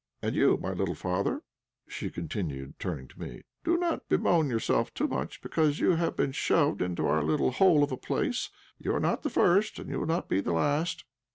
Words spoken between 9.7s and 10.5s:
and you will not be